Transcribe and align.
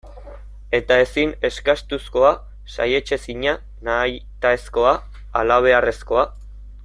Eta 0.77 0.95
ezin 1.01 1.33
eskastuzkoa, 1.49 2.31
saihetsezina, 2.77 3.53
nahitaezkoa, 3.89 4.95
halabeharrezkoa. 5.37 6.27